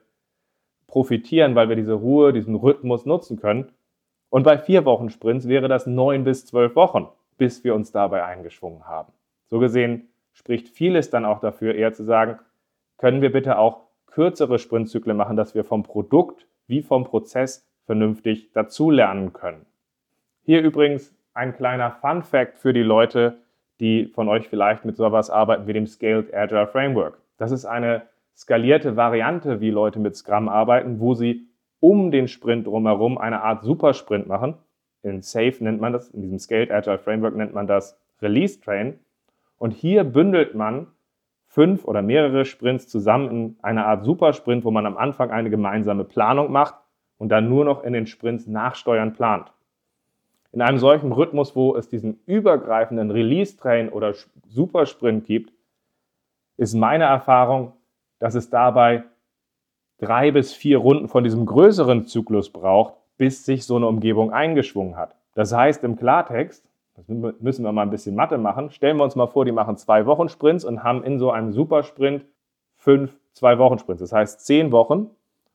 profitieren, 0.85 1.55
weil 1.55 1.69
wir 1.69 1.75
diese 1.75 1.95
Ruhe, 1.95 2.33
diesen 2.33 2.53
Rhythmus 2.53 3.07
nutzen 3.07 3.39
können. 3.39 3.71
Und 4.29 4.43
bei 4.43 4.59
vier 4.59 4.85
Wochen 4.85 5.09
Sprints 5.09 5.47
wäre 5.47 5.67
das 5.67 5.87
neun 5.87 6.23
bis 6.23 6.45
zwölf 6.45 6.75
Wochen, 6.75 7.07
bis 7.39 7.63
wir 7.63 7.73
uns 7.73 7.91
dabei 7.91 8.23
eingeschwungen 8.23 8.85
haben. 8.85 9.11
So 9.47 9.57
gesehen 9.57 10.07
spricht 10.33 10.69
vieles 10.69 11.09
dann 11.09 11.25
auch 11.25 11.39
dafür, 11.39 11.73
eher 11.73 11.93
zu 11.93 12.03
sagen, 12.03 12.37
können 12.99 13.23
wir 13.23 13.31
bitte 13.31 13.57
auch 13.57 13.87
kürzere 14.05 14.59
Sprintzyklen 14.59 15.17
machen, 15.17 15.35
dass 15.35 15.55
wir 15.55 15.63
vom 15.63 15.81
Produkt 15.81 16.45
wie 16.67 16.83
vom 16.83 17.05
Prozess 17.05 17.67
vernünftig 17.87 18.51
dazulernen 18.51 19.33
können. 19.33 19.65
Hier 20.47 20.61
übrigens 20.61 21.13
ein 21.33 21.53
kleiner 21.53 21.91
Fun 21.91 22.23
Fact 22.23 22.57
für 22.57 22.71
die 22.71 22.81
Leute, 22.81 23.39
die 23.81 24.05
von 24.05 24.29
euch 24.29 24.47
vielleicht 24.47 24.85
mit 24.85 24.95
sowas 24.95 25.29
arbeiten 25.29 25.67
wie 25.67 25.73
dem 25.73 25.85
Scaled 25.85 26.33
Agile 26.33 26.67
Framework. 26.67 27.17
Das 27.37 27.51
ist 27.51 27.65
eine 27.65 28.03
skalierte 28.33 28.95
Variante, 28.95 29.59
wie 29.59 29.71
Leute 29.71 29.99
mit 29.99 30.15
Scrum 30.15 30.47
arbeiten, 30.47 31.01
wo 31.01 31.15
sie 31.15 31.49
um 31.81 32.11
den 32.11 32.29
Sprint 32.29 32.65
drumherum 32.65 33.17
eine 33.17 33.41
Art 33.41 33.65
Supersprint 33.65 34.27
machen. 34.27 34.55
In 35.03 35.21
SAFe 35.21 35.65
nennt 35.65 35.81
man 35.81 35.91
das, 35.91 36.11
in 36.11 36.21
diesem 36.21 36.39
Scaled 36.39 36.71
Agile 36.71 36.97
Framework 36.97 37.35
nennt 37.35 37.53
man 37.53 37.67
das 37.67 37.99
Release 38.21 38.61
Train. 38.61 38.97
Und 39.57 39.71
hier 39.71 40.05
bündelt 40.05 40.55
man 40.55 40.87
fünf 41.47 41.83
oder 41.83 42.01
mehrere 42.01 42.45
Sprints 42.45 42.87
zusammen 42.87 43.29
in 43.29 43.57
eine 43.63 43.85
Art 43.85 44.05
Supersprint, 44.05 44.63
wo 44.63 44.71
man 44.71 44.85
am 44.85 44.95
Anfang 44.95 45.29
eine 45.29 45.49
gemeinsame 45.49 46.05
Planung 46.05 46.53
macht 46.53 46.75
und 47.17 47.27
dann 47.33 47.49
nur 47.49 47.65
noch 47.65 47.83
in 47.83 47.91
den 47.91 48.07
Sprints 48.07 48.47
nachsteuern 48.47 49.11
plant. 49.11 49.51
In 50.51 50.61
einem 50.61 50.77
solchen 50.77 51.11
Rhythmus, 51.11 51.55
wo 51.55 51.75
es 51.75 51.89
diesen 51.89 52.19
übergreifenden 52.25 53.11
Release-Train 53.11 53.89
oder 53.89 54.13
Supersprint 54.47 55.25
gibt, 55.25 55.53
ist 56.57 56.73
meine 56.73 57.03
Erfahrung, 57.03 57.73
dass 58.19 58.33
es 58.35 58.49
dabei 58.49 59.03
drei 59.99 60.31
bis 60.31 60.53
vier 60.53 60.77
Runden 60.77 61.07
von 61.07 61.23
diesem 61.23 61.45
größeren 61.45 62.05
Zyklus 62.05 62.49
braucht, 62.49 62.93
bis 63.17 63.45
sich 63.45 63.65
so 63.65 63.75
eine 63.75 63.87
Umgebung 63.87 64.31
eingeschwungen 64.31 64.95
hat. 64.95 65.15
Das 65.33 65.53
heißt 65.53 65.83
im 65.83 65.97
Klartext, 65.97 66.67
das 66.95 67.07
müssen 67.07 67.63
wir 67.63 67.71
mal 67.71 67.83
ein 67.83 67.91
bisschen 67.91 68.15
Mathe 68.15 68.39
machen. 68.39 68.71
Stellen 68.71 68.97
wir 68.97 69.03
uns 69.03 69.15
mal 69.15 69.27
vor, 69.27 69.45
die 69.45 69.51
machen 69.51 69.77
zwei 69.77 70.07
Wochen 70.07 70.29
Sprints 70.29 70.65
und 70.65 70.83
haben 70.83 71.03
in 71.03 71.19
so 71.19 71.29
einem 71.29 71.51
Supersprint 71.51 72.25
fünf 72.75 73.15
zwei 73.33 73.59
Wochen 73.59 73.77
Sprints. 73.77 74.01
Das 74.01 74.13
heißt 74.13 74.43
zehn 74.45 74.71
Wochen. 74.71 75.11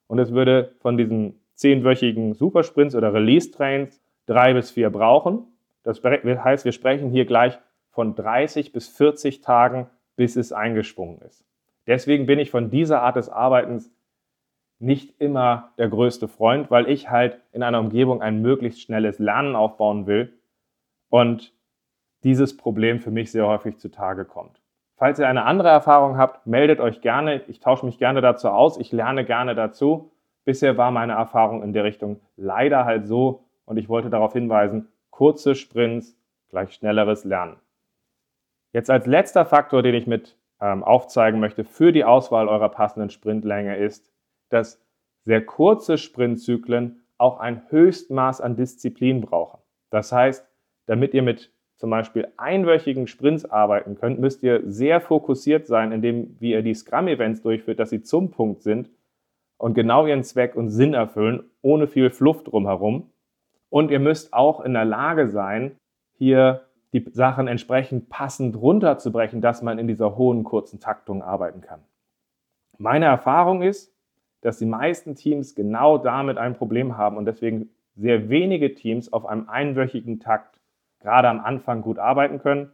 Und 0.07 0.19
es 0.21 0.33
würde 0.33 0.73
von 0.79 0.97
diesen 0.97 1.41
zehnwöchigen 1.55 2.35
Supersprints 2.35 2.95
oder 2.95 3.13
Release-Trains 3.13 4.02
drei 4.27 4.55
bis 4.55 4.71
vier 4.71 4.91
brauchen. 4.91 5.47
Das 5.83 6.03
heißt, 6.03 6.65
wir 6.65 6.73
sprechen 6.73 7.11
hier 7.11 7.25
gleich 7.25 7.59
von 7.91 8.15
30 8.15 8.73
bis 8.73 8.89
40 8.89 9.41
Tagen, 9.41 9.89
bis 10.17 10.37
es 10.37 10.53
eingesprungen 10.53 11.21
ist. 11.23 11.45
Deswegen 11.87 12.27
bin 12.27 12.39
ich 12.39 12.51
von 12.51 12.71
dieser 12.71 13.03
Art 13.03 13.17
des 13.17 13.29
Arbeitens 13.29 13.93
nicht 14.79 15.21
immer 15.21 15.73
der 15.79 15.89
größte 15.89 16.29
Freund, 16.29 16.71
weil 16.71 16.89
ich 16.89 17.11
halt 17.11 17.41
in 17.53 17.63
einer 17.63 17.81
Umgebung 17.81 18.21
ein 18.23 18.43
möglichst 18.43 18.81
schnelles 18.81 19.19
Lernen 19.19 19.55
aufbauen 19.55 20.07
will 20.07 20.33
und 21.09 21.53
dieses 22.25 22.57
Problem 22.57 23.01
für 23.01 23.11
mich 23.11 23.31
sehr 23.31 23.47
häufig 23.47 23.79
zutage 23.79 24.25
kommt. 24.25 24.61
Falls 24.97 25.19
ihr 25.19 25.29
eine 25.29 25.45
andere 25.45 25.69
Erfahrung 25.69 26.17
habt, 26.17 26.47
meldet 26.47 26.81
euch 26.81 27.01
gerne. 27.01 27.43
Ich 27.49 27.59
tausche 27.59 27.85
mich 27.87 27.99
gerne 27.99 28.21
dazu 28.21 28.49
aus. 28.49 28.79
Ich 28.79 28.93
lerne 28.93 29.25
gerne 29.25 29.55
dazu. 29.55 30.13
Bisher 30.45 30.77
war 30.77 30.91
meine 30.91 31.15
Erfahrung 31.15 31.63
in 31.63 31.73
der 31.73 31.85
Richtung 31.85 32.21
leider 32.37 32.85
halt 32.85 33.07
so 33.07 33.45
und 33.65 33.77
ich 33.77 33.89
wollte 33.89 34.11
darauf 34.11 34.33
hinweisen, 34.33 34.89
kurze 35.11 35.55
Sprints 35.55 36.17
gleich 36.49 36.75
schnelleres 36.75 37.25
Lernen. 37.25 37.57
Jetzt 38.73 38.91
als 38.91 39.07
letzter 39.07 39.45
Faktor, 39.45 39.83
den 39.83 39.95
ich 39.95 40.07
mit 40.07 40.37
ähm, 40.61 40.83
aufzeigen 40.83 41.41
möchte 41.41 41.65
für 41.65 41.93
die 41.93 42.05
Auswahl 42.05 42.49
eurer 42.49 42.69
passenden 42.69 43.11
Sprintlänge 43.11 43.77
ist, 43.77 44.11
dass 44.49 44.81
sehr 45.25 45.45
kurze 45.45 45.99
Sprintzyklen 45.99 47.03
auch 47.19 47.39
ein 47.39 47.63
Höchstmaß 47.69 48.41
an 48.41 48.57
Disziplin 48.57 49.21
brauchen. 49.21 49.61
Das 49.91 50.11
heißt, 50.13 50.47
damit 50.87 51.15
ihr 51.15 51.23
mit 51.23 51.53
zum 51.77 51.91
Beispiel 51.91 52.29
einwöchigen 52.37 53.07
Sprints 53.07 53.45
arbeiten 53.45 53.97
könnt, 53.97 54.21
müsst 54.21 54.43
ihr 54.43 54.63
sehr 54.65 55.01
fokussiert 55.01 55.67
sein, 55.67 55.93
indem 55.93 56.37
wie 56.41 56.53
ihr 56.53 56.63
die 56.63 56.75
Scrum-Events 56.75 57.43
durchführt, 57.43 57.79
dass 57.79 57.91
sie 57.91 58.03
zum 58.03 58.31
Punkt 58.31 58.63
sind 58.63 58.91
und 59.59 59.75
genau 59.75 60.07
ihren 60.07 60.25
Zweck 60.25 60.57
und 60.57 60.71
Sinn 60.71 60.95
erfüllen, 60.95 61.45
ohne 61.61 61.87
viel 61.87 62.11
Fluff 62.11 62.45
drumherum. 62.45 63.11
Und 63.73 63.91
ihr 63.91 64.01
müsst 64.01 64.35
auch 64.35 64.61
in 64.61 64.75
der 64.75 64.85
Lage 64.85 65.29
sein, 65.29 65.79
hier 66.19 66.67
die 66.93 67.07
Sachen 67.11 67.49
entsprechend 67.49 68.11
passend 68.11 68.55
runterzubrechen, 68.55 69.41
dass 69.41 69.63
man 69.63 69.79
in 69.79 69.89
dieser 69.89 70.19
hohen 70.19 70.45
kurzen 70.45 70.79
Taktung 70.79 71.23
arbeiten 71.23 71.63
kann. 71.63 71.81
Meine 72.77 73.07
Erfahrung 73.07 73.63
ist, 73.63 73.97
dass 74.43 74.59
die 74.59 74.67
meisten 74.67 75.15
Teams 75.15 75.55
genau 75.55 75.97
damit 75.97 76.37
ein 76.37 76.55
Problem 76.55 76.99
haben 76.99 77.17
und 77.17 77.25
deswegen 77.25 77.71
sehr 77.97 78.29
wenige 78.29 78.75
Teams 78.75 79.11
auf 79.11 79.25
einem 79.25 79.49
einwöchigen 79.49 80.21
Takt 80.21 80.61
gerade 81.01 81.31
am 81.31 81.41
Anfang 81.41 81.81
gut 81.81 81.99
arbeiten 81.99 82.41
können, 82.41 82.73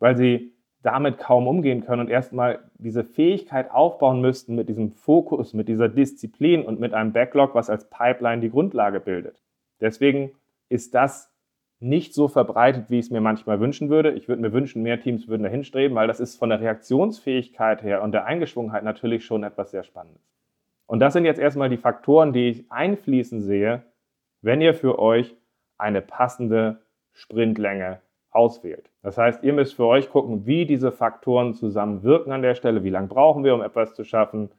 weil 0.00 0.16
sie 0.16 0.52
damit 0.82 1.18
kaum 1.18 1.46
umgehen 1.46 1.84
können 1.84 2.00
und 2.00 2.10
erstmal 2.10 2.58
diese 2.74 3.04
Fähigkeit 3.04 3.70
aufbauen 3.70 4.20
müssten 4.20 4.56
mit 4.56 4.68
diesem 4.68 4.90
Fokus, 4.90 5.54
mit 5.54 5.68
dieser 5.68 5.88
Disziplin 5.88 6.64
und 6.64 6.80
mit 6.80 6.92
einem 6.92 7.12
Backlog, 7.12 7.54
was 7.54 7.70
als 7.70 7.88
Pipeline 7.88 8.40
die 8.42 8.50
Grundlage 8.50 8.98
bildet. 8.98 9.40
Deswegen 9.80 10.32
ist 10.70 10.94
das 10.94 11.30
nicht 11.80 12.14
so 12.14 12.28
verbreitet, 12.28 12.90
wie 12.90 12.98
ich 12.98 13.06
es 13.06 13.10
mir 13.10 13.20
manchmal 13.20 13.58
wünschen 13.58 13.88
würde. 13.88 14.12
Ich 14.12 14.28
würde 14.28 14.42
mir 14.42 14.52
wünschen, 14.52 14.82
mehr 14.82 15.00
Teams 15.00 15.28
würden 15.28 15.42
dahin 15.42 15.64
streben, 15.64 15.94
weil 15.94 16.08
das 16.08 16.20
ist 16.20 16.36
von 16.36 16.50
der 16.50 16.60
Reaktionsfähigkeit 16.60 17.82
her 17.82 18.02
und 18.02 18.12
der 18.12 18.26
Eingeschwungenheit 18.26 18.84
natürlich 18.84 19.24
schon 19.24 19.44
etwas 19.44 19.70
sehr 19.70 19.82
Spannendes. 19.82 20.22
Und 20.86 21.00
das 21.00 21.12
sind 21.14 21.24
jetzt 21.24 21.40
erstmal 21.40 21.70
die 21.70 21.76
Faktoren, 21.76 22.32
die 22.32 22.48
ich 22.48 22.70
einfließen 22.70 23.40
sehe, 23.40 23.82
wenn 24.42 24.60
ihr 24.60 24.74
für 24.74 24.98
euch 24.98 25.36
eine 25.78 26.02
passende 26.02 26.82
Sprintlänge 27.12 28.00
auswählt. 28.30 28.90
Das 29.02 29.16
heißt, 29.16 29.42
ihr 29.42 29.52
müsst 29.52 29.74
für 29.74 29.86
euch 29.86 30.10
gucken, 30.10 30.46
wie 30.46 30.66
diese 30.66 30.92
Faktoren 30.92 31.54
zusammenwirken 31.54 32.32
an 32.32 32.42
der 32.42 32.54
Stelle, 32.54 32.84
wie 32.84 32.90
lange 32.90 33.08
brauchen 33.08 33.44
wir, 33.44 33.54
um 33.54 33.62
etwas 33.62 33.94
zu 33.94 34.04
schaffen. 34.04 34.50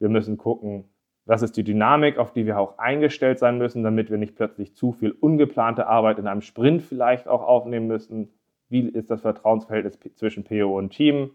Wir 0.00 0.08
müssen 0.08 0.36
gucken, 0.36 0.84
was 1.26 1.42
ist 1.42 1.56
die 1.56 1.64
Dynamik, 1.64 2.18
auf 2.18 2.32
die 2.32 2.44
wir 2.46 2.58
auch 2.58 2.78
eingestellt 2.78 3.38
sein 3.38 3.56
müssen, 3.56 3.82
damit 3.82 4.10
wir 4.10 4.18
nicht 4.18 4.36
plötzlich 4.36 4.74
zu 4.74 4.92
viel 4.92 5.10
ungeplante 5.12 5.86
Arbeit 5.86 6.18
in 6.18 6.26
einem 6.26 6.42
Sprint 6.42 6.82
vielleicht 6.82 7.28
auch 7.28 7.42
aufnehmen 7.42 7.86
müssen. 7.86 8.30
Wie 8.68 8.88
ist 8.88 9.10
das 9.10 9.22
Vertrauensverhältnis 9.22 9.98
zwischen 10.16 10.44
PO 10.44 10.76
und 10.76 10.90
Team? 10.90 11.30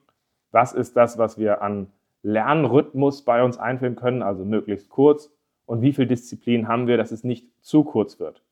Was 0.51 0.73
ist 0.73 0.95
das, 0.95 1.17
was 1.17 1.37
wir 1.39 1.61
an 1.61 1.87
Lernrhythmus 2.21 3.23
bei 3.23 3.43
uns 3.43 3.57
einführen 3.57 3.95
können, 3.95 4.21
also 4.21 4.45
möglichst 4.45 4.89
kurz? 4.89 5.31
Und 5.65 5.81
wie 5.81 5.93
viel 5.93 6.07
Disziplin 6.07 6.67
haben 6.67 6.87
wir, 6.87 6.97
dass 6.97 7.11
es 7.11 7.23
nicht 7.23 7.47
zu 7.61 7.83
kurz 7.83 8.19
wird? 8.19 8.43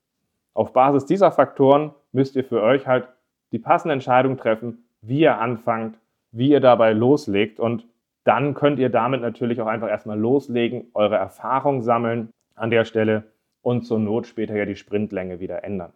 Auf 0.53 0.73
Basis 0.73 1.05
dieser 1.05 1.31
Faktoren 1.31 1.91
müsst 2.11 2.35
ihr 2.35 2.43
für 2.43 2.61
euch 2.63 2.87
halt 2.87 3.07
die 3.51 3.59
passende 3.59 3.93
Entscheidung 3.93 4.37
treffen, 4.37 4.85
wie 5.01 5.21
ihr 5.21 5.37
anfangt, 5.37 5.99
wie 6.31 6.49
ihr 6.49 6.59
dabei 6.59 6.93
loslegt 6.93 7.59
und 7.59 7.87
dann 8.27 8.55
könnt 8.55 8.77
ihr 8.77 8.89
damit 8.89 9.21
natürlich 9.21 9.61
auch 9.61 9.67
einfach 9.67 9.87
erstmal 9.87 10.19
loslegen, 10.19 10.89
eure 10.93 11.15
Erfahrung 11.15 11.81
sammeln 11.81 12.29
an 12.55 12.69
der 12.69 12.83
Stelle 12.83 13.31
und 13.61 13.83
zur 13.83 13.99
Not 13.99 14.27
später 14.27 14.53
ja 14.53 14.65
die 14.65 14.75
Sprintlänge 14.75 15.39
wieder 15.39 15.63
ändern. 15.63 15.93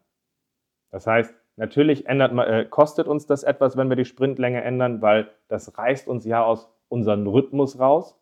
Das 0.91 1.05
heißt, 1.07 1.35
natürlich 1.57 2.05
ändert, 2.07 2.31
äh, 2.47 2.65
kostet 2.65 3.07
uns 3.07 3.25
das 3.25 3.43
etwas, 3.43 3.75
wenn 3.75 3.89
wir 3.89 3.97
die 3.97 4.05
Sprintlänge 4.05 4.63
ändern, 4.63 5.01
weil 5.01 5.27
das 5.49 5.77
reißt 5.77 6.07
uns 6.07 6.23
ja 6.25 6.41
aus 6.41 6.71
unserem 6.87 7.27
Rhythmus 7.27 7.79
raus 7.79 8.17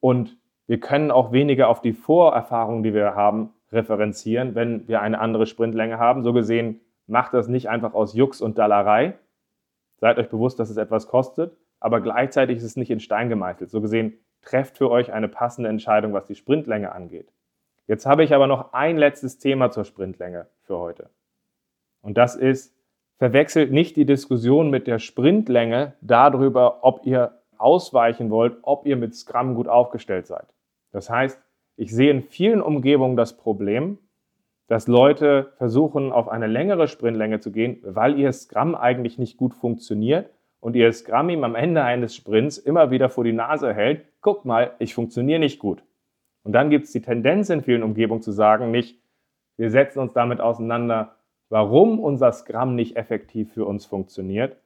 und 0.00 0.36
wir 0.66 0.78
können 0.78 1.10
auch 1.10 1.32
weniger 1.32 1.68
auf 1.68 1.80
die 1.80 1.94
Vorerfahrung, 1.94 2.82
die 2.82 2.92
wir 2.92 3.14
haben, 3.14 3.54
referenzieren, 3.72 4.54
wenn 4.54 4.86
wir 4.86 5.00
eine 5.00 5.18
andere 5.18 5.46
Sprintlänge 5.46 5.98
haben. 5.98 6.22
So 6.22 6.32
gesehen 6.32 6.80
macht 7.06 7.32
das 7.32 7.48
nicht 7.48 7.70
einfach 7.70 7.94
aus 7.94 8.12
Jux 8.14 8.42
und 8.42 8.58
Dallerei. 8.58 9.18
Seid 9.96 10.18
euch 10.18 10.28
bewusst, 10.28 10.58
dass 10.58 10.68
es 10.68 10.76
etwas 10.76 11.08
kostet, 11.08 11.56
aber 11.86 12.00
gleichzeitig 12.00 12.56
ist 12.56 12.64
es 12.64 12.74
nicht 12.74 12.90
in 12.90 12.98
Stein 12.98 13.28
gemeißelt. 13.28 13.70
So 13.70 13.80
gesehen 13.80 14.14
trefft 14.42 14.76
für 14.76 14.90
euch 14.90 15.12
eine 15.12 15.28
passende 15.28 15.70
Entscheidung, 15.70 16.12
was 16.12 16.26
die 16.26 16.34
Sprintlänge 16.34 16.90
angeht. 16.90 17.32
Jetzt 17.86 18.06
habe 18.06 18.24
ich 18.24 18.34
aber 18.34 18.48
noch 18.48 18.72
ein 18.72 18.96
letztes 18.96 19.38
Thema 19.38 19.70
zur 19.70 19.84
Sprintlänge 19.84 20.48
für 20.62 20.78
heute. 20.78 21.10
Und 22.02 22.18
das 22.18 22.34
ist, 22.34 22.74
verwechselt 23.18 23.70
nicht 23.70 23.94
die 23.94 24.04
Diskussion 24.04 24.68
mit 24.68 24.88
der 24.88 24.98
Sprintlänge 24.98 25.92
darüber, 26.00 26.82
ob 26.82 27.06
ihr 27.06 27.40
ausweichen 27.56 28.30
wollt, 28.30 28.56
ob 28.62 28.84
ihr 28.84 28.96
mit 28.96 29.14
Scrum 29.14 29.54
gut 29.54 29.68
aufgestellt 29.68 30.26
seid. 30.26 30.48
Das 30.90 31.08
heißt, 31.08 31.40
ich 31.76 31.94
sehe 31.94 32.10
in 32.10 32.22
vielen 32.22 32.62
Umgebungen 32.62 33.16
das 33.16 33.36
Problem, 33.36 33.98
dass 34.66 34.88
Leute 34.88 35.52
versuchen, 35.56 36.10
auf 36.10 36.26
eine 36.26 36.48
längere 36.48 36.88
Sprintlänge 36.88 37.38
zu 37.38 37.52
gehen, 37.52 37.78
weil 37.84 38.18
ihr 38.18 38.32
Scrum 38.32 38.74
eigentlich 38.74 39.18
nicht 39.18 39.36
gut 39.36 39.54
funktioniert 39.54 40.30
und 40.66 40.74
ihr 40.74 40.92
Scrum 40.92 41.28
ihm 41.28 41.44
am 41.44 41.54
Ende 41.54 41.84
eines 41.84 42.16
Sprints 42.16 42.58
immer 42.58 42.90
wieder 42.90 43.08
vor 43.08 43.22
die 43.22 43.32
Nase 43.32 43.72
hält, 43.72 44.04
guck 44.20 44.44
mal, 44.44 44.72
ich 44.80 44.94
funktioniere 44.94 45.38
nicht 45.38 45.60
gut. 45.60 45.84
Und 46.42 46.54
dann 46.54 46.70
gibt 46.70 46.86
es 46.86 46.90
die 46.90 47.02
Tendenz 47.02 47.50
in 47.50 47.62
vielen 47.62 47.84
Umgebungen 47.84 48.20
zu 48.20 48.32
sagen, 48.32 48.72
nicht, 48.72 49.00
wir 49.56 49.70
setzen 49.70 50.00
uns 50.00 50.12
damit 50.12 50.40
auseinander, 50.40 51.14
warum 51.50 52.00
unser 52.00 52.32
Scrum 52.32 52.74
nicht 52.74 52.96
effektiv 52.96 53.52
für 53.52 53.64
uns 53.64 53.86
funktioniert, 53.86 54.56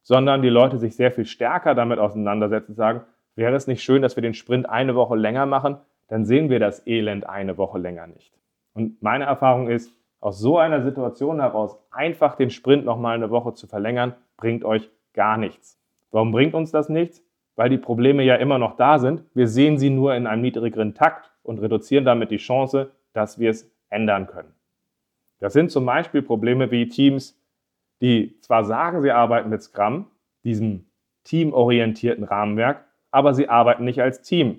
sondern 0.00 0.40
die 0.40 0.48
Leute 0.48 0.78
sich 0.78 0.96
sehr 0.96 1.12
viel 1.12 1.26
stärker 1.26 1.74
damit 1.74 1.98
auseinandersetzen 1.98 2.70
und 2.70 2.76
sagen, 2.76 3.02
wäre 3.34 3.54
es 3.54 3.66
nicht 3.66 3.82
schön, 3.82 4.00
dass 4.00 4.16
wir 4.16 4.22
den 4.22 4.32
Sprint 4.32 4.66
eine 4.66 4.94
Woche 4.94 5.14
länger 5.14 5.44
machen, 5.44 5.76
dann 6.08 6.24
sehen 6.24 6.48
wir 6.48 6.58
das 6.58 6.86
Elend 6.86 7.28
eine 7.28 7.58
Woche 7.58 7.78
länger 7.78 8.06
nicht. 8.06 8.32
Und 8.72 9.02
meine 9.02 9.24
Erfahrung 9.24 9.68
ist, 9.68 9.92
aus 10.20 10.38
so 10.38 10.56
einer 10.56 10.80
Situation 10.80 11.38
heraus 11.38 11.76
einfach 11.90 12.36
den 12.36 12.48
Sprint 12.48 12.86
nochmal 12.86 13.16
eine 13.16 13.28
Woche 13.28 13.52
zu 13.52 13.66
verlängern, 13.66 14.14
bringt 14.38 14.64
euch 14.64 14.88
gar 15.12 15.36
nichts. 15.36 15.78
Warum 16.10 16.32
bringt 16.32 16.54
uns 16.54 16.70
das 16.70 16.88
nichts? 16.88 17.22
Weil 17.56 17.68
die 17.68 17.78
Probleme 17.78 18.22
ja 18.22 18.36
immer 18.36 18.58
noch 18.58 18.76
da 18.76 18.98
sind. 18.98 19.24
Wir 19.34 19.48
sehen 19.48 19.78
sie 19.78 19.90
nur 19.90 20.14
in 20.14 20.26
einem 20.26 20.42
niedrigeren 20.42 20.94
Takt 20.94 21.30
und 21.42 21.58
reduzieren 21.58 22.04
damit 22.04 22.30
die 22.30 22.38
Chance, 22.38 22.90
dass 23.12 23.38
wir 23.38 23.50
es 23.50 23.70
ändern 23.90 24.26
können. 24.26 24.54
Das 25.40 25.52
sind 25.52 25.70
zum 25.70 25.86
Beispiel 25.86 26.22
Probleme 26.22 26.70
wie 26.70 26.88
Teams, 26.88 27.38
die 28.00 28.38
zwar 28.40 28.64
sagen, 28.64 29.02
sie 29.02 29.10
arbeiten 29.10 29.50
mit 29.50 29.62
Scrum, 29.62 30.06
diesem 30.44 30.86
teamorientierten 31.24 32.24
Rahmenwerk, 32.24 32.84
aber 33.10 33.34
sie 33.34 33.48
arbeiten 33.48 33.84
nicht 33.84 34.00
als 34.00 34.22
Team. 34.22 34.58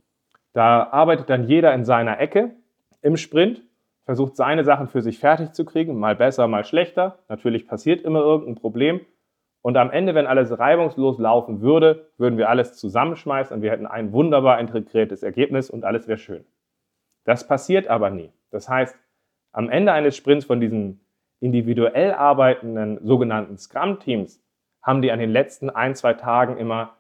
Da 0.54 0.90
arbeitet 0.92 1.30
dann 1.30 1.48
jeder 1.48 1.74
in 1.74 1.86
seiner 1.86 2.20
Ecke 2.20 2.56
im 3.02 3.18
Sprint 3.18 3.64
versucht 4.06 4.36
seine 4.36 4.64
Sachen 4.64 4.88
für 4.88 5.02
sich 5.02 5.20
fertig 5.20 5.54
zu 5.54 5.66
kriegen, 5.66 5.98
mal 5.98 6.16
besser, 6.16 6.48
mal 6.48 6.66
schlechter. 6.66 7.20
Natürlich 7.30 7.68
passiert 7.68 8.02
immer 8.02 8.20
irgendein 8.20 8.56
Problem. 8.56 9.02
Und 9.62 9.78
am 9.78 9.92
Ende, 9.92 10.16
wenn 10.16 10.26
alles 10.26 10.58
reibungslos 10.58 11.20
laufen 11.20 11.62
würde, 11.62 12.10
würden 12.18 12.38
wir 12.38 12.50
alles 12.50 12.76
zusammenschmeißen 12.78 13.56
und 13.56 13.62
wir 13.62 13.72
hätten 13.72 13.86
ein 13.86 14.12
wunderbar 14.12 14.60
integriertes 14.60 15.22
Ergebnis 15.22 15.70
und 15.70 15.86
alles 15.86 16.08
wäre 16.08 16.18
schön. 16.18 16.46
Das 17.26 17.48
passiert 17.48 17.88
aber 17.88 18.10
nie. 18.10 18.32
Das 18.50 18.68
heißt, 18.68 18.98
am 19.52 19.70
Ende 19.70 19.92
eines 19.92 20.16
Sprints 20.16 20.46
von 20.46 20.60
diesen 20.60 21.02
individuell 21.40 22.14
arbeitenden 22.14 23.00
sogenannten 23.06 23.58
Scrum-Teams 23.58 24.44
haben 24.82 25.02
die 25.02 25.12
an 25.12 25.20
den 25.20 25.30
letzten 25.30 25.70
ein, 25.70 25.94
zwei 25.94 26.14
Tagen 26.14 26.58
immer 26.58 26.96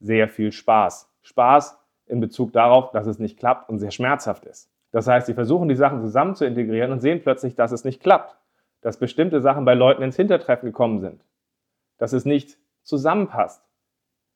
sehr 0.00 0.28
viel 0.28 0.52
Spaß. 0.52 1.12
Spaß 1.22 1.78
in 2.06 2.20
Bezug 2.20 2.52
darauf, 2.52 2.92
dass 2.92 3.06
es 3.06 3.18
nicht 3.18 3.38
klappt 3.38 3.68
und 3.68 3.78
sehr 3.78 3.90
schmerzhaft 3.90 4.46
ist. 4.46 4.70
Das 4.92 5.06
heißt, 5.06 5.26
sie 5.26 5.34
versuchen 5.34 5.68
die 5.68 5.74
Sachen 5.74 6.00
zusammen 6.00 6.34
zu 6.34 6.46
integrieren 6.46 6.92
und 6.92 7.00
sehen 7.00 7.20
plötzlich, 7.22 7.54
dass 7.54 7.72
es 7.72 7.84
nicht 7.84 8.00
klappt, 8.00 8.36
dass 8.80 8.98
bestimmte 8.98 9.40
Sachen 9.40 9.64
bei 9.64 9.74
Leuten 9.74 10.02
ins 10.02 10.16
Hintertreffen 10.16 10.66
gekommen 10.66 11.00
sind. 11.00 11.22
Dass 11.98 12.12
es 12.12 12.24
nicht 12.24 12.58
zusammenpasst. 12.82 13.62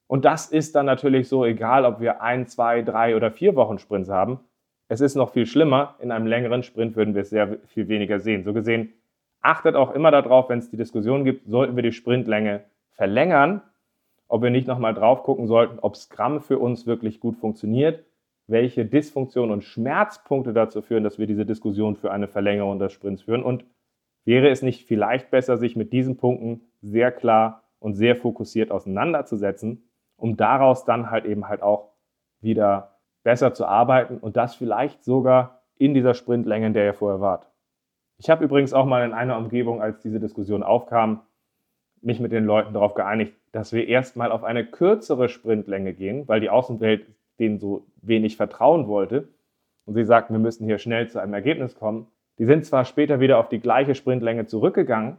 Und 0.07 0.25
das 0.25 0.47
ist 0.47 0.75
dann 0.75 0.87
natürlich 0.87 1.29
so, 1.29 1.45
egal 1.45 1.85
ob 1.85 2.01
wir 2.01 2.21
ein, 2.21 2.47
zwei, 2.47 2.83
drei 2.83 3.15
oder 3.15 3.31
vier 3.31 3.55
Wochen 3.55 3.79
Sprints 3.79 4.09
haben. 4.09 4.41
Es 4.89 5.01
ist 5.01 5.15
noch 5.15 5.31
viel 5.31 5.47
schlimmer. 5.47 5.95
In 6.01 6.11
einem 6.11 6.27
längeren 6.27 6.65
Sprint 6.65 6.97
würden 6.97 7.15
wir 7.15 7.23
es 7.23 7.31
sehr 7.31 7.59
viel 7.67 7.87
weniger 7.87 8.19
sehen. 8.19 8.43
So 8.43 8.53
gesehen, 8.53 8.93
achtet 9.41 9.77
auch 9.77 9.93
immer 9.93 10.11
darauf, 10.11 10.49
wenn 10.49 10.59
es 10.59 10.69
die 10.69 10.77
Diskussion 10.77 11.25
gibt, 11.25 11.49
sollten 11.49 11.77
wir 11.77 11.85
die 11.85 11.93
Sprintlänge 11.93 12.65
verlängern, 12.91 13.63
ob 14.27 14.43
wir 14.43 14.51
nicht 14.51 14.67
nochmal 14.67 14.95
drauf 14.95 15.23
gucken 15.23 15.47
sollten, 15.47 15.79
ob 15.79 15.97
Scrum 15.97 16.41
für 16.41 16.59
uns 16.59 16.87
wirklich 16.87 17.21
gut 17.21 17.37
funktioniert, 17.37 18.05
welche 18.49 18.85
Dysfunktionen 18.85 19.53
und 19.53 19.63
Schmerzpunkte 19.63 20.53
dazu 20.53 20.83
führen, 20.83 21.05
dass 21.05 21.19
wir 21.19 21.27
diese 21.27 21.47
Diskussion 21.47 21.97
für 21.97 22.11
eine 22.11 22.27
Verlängerung 22.27 22.79
des 22.79 22.93
Sprints 22.93 23.23
führen 23.23 23.45
und 23.45 23.65
wäre 24.25 24.49
es 24.49 24.63
nicht 24.63 24.87
vielleicht 24.87 25.31
besser, 25.31 25.57
sich 25.57 25.77
mit 25.77 25.93
diesen 25.93 26.17
Punkten 26.17 26.63
sehr 26.83 27.13
klar 27.13 27.65
und 27.79 27.95
sehr 27.95 28.17
fokussiert 28.17 28.71
auseinanderzusetzen, 28.71 29.89
um 30.17 30.37
daraus 30.37 30.85
dann 30.85 31.11
halt 31.11 31.25
eben 31.25 31.49
halt 31.49 31.63
auch 31.63 31.93
wieder 32.41 32.99
besser 33.23 33.55
zu 33.55 33.67
arbeiten 33.67 34.19
und 34.19 34.37
das 34.37 34.55
vielleicht 34.55 35.05
sogar 35.05 35.63
in 35.77 35.95
dieser 35.95 36.15
Sprintlänge, 36.15 36.69
in 36.69 36.75
der 36.75 36.85
ihr 36.85 36.95
vorher 36.95 37.21
wart. 37.21 37.47
Ich 38.19 38.29
habe 38.29 38.45
übrigens 38.45 38.75
auch 38.75 38.85
mal 38.85 39.05
in 39.05 39.15
einer 39.15 39.39
Umgebung, 39.39 39.81
als 39.81 40.01
diese 40.03 40.21
Diskussion 40.21 40.63
aufkam, 40.63 41.23
mich 42.03 42.21
mit 42.21 42.33
den 42.33 42.45
Leuten 42.45 42.75
darauf 42.75 42.95
geeinigt, 42.95 43.35
dass 43.53 43.73
wir 43.73 43.89
erstmal 43.89 44.33
auf 44.33 44.45
eine 44.45 44.65
kürzere 44.65 45.29
Sprintlänge 45.29 45.95
gehen, 45.95 46.29
weil 46.29 46.41
die 46.41 46.51
Außenwelt 46.51 47.07
denen 47.39 47.59
so 47.59 47.87
wenig 48.03 48.37
vertrauen 48.37 48.87
wollte 48.87 49.29
und 49.87 49.95
sie 49.95 50.05
sagten, 50.05 50.35
wir 50.35 50.41
müssen 50.41 50.67
hier 50.67 50.79
schnell 50.79 51.09
zu 51.09 51.19
einem 51.19 51.35
Ergebnis 51.35 51.75
kommen. 51.75 52.07
Die 52.41 52.47
sind 52.47 52.65
zwar 52.65 52.87
später 52.87 53.21
wieder 53.21 53.37
auf 53.37 53.51
die 53.51 53.61
gleiche 53.61 53.95
Sprintlänge 53.95 54.47
zurückgegangen, 54.47 55.19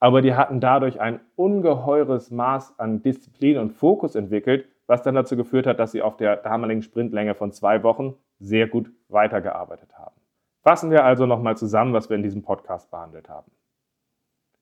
aber 0.00 0.22
die 0.22 0.34
hatten 0.34 0.58
dadurch 0.58 0.98
ein 0.98 1.20
ungeheures 1.36 2.30
Maß 2.30 2.78
an 2.78 3.02
Disziplin 3.02 3.58
und 3.58 3.74
Fokus 3.74 4.14
entwickelt, 4.14 4.66
was 4.86 5.02
dann 5.02 5.14
dazu 5.14 5.36
geführt 5.36 5.66
hat, 5.66 5.78
dass 5.78 5.92
sie 5.92 6.00
auf 6.00 6.16
der 6.16 6.36
damaligen 6.36 6.80
Sprintlänge 6.80 7.34
von 7.34 7.52
zwei 7.52 7.82
Wochen 7.82 8.14
sehr 8.38 8.68
gut 8.68 8.90
weitergearbeitet 9.08 9.98
haben. 9.98 10.16
Fassen 10.62 10.90
wir 10.90 11.04
also 11.04 11.26
nochmal 11.26 11.58
zusammen, 11.58 11.92
was 11.92 12.08
wir 12.08 12.16
in 12.16 12.22
diesem 12.22 12.40
Podcast 12.40 12.90
behandelt 12.90 13.28
haben. 13.28 13.52